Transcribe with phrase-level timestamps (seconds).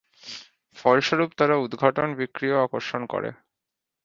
[0.77, 3.29] ফলস্বরূপ তারা উদ্ঘাটন বিক্রিয়া আকর্ষণ করে।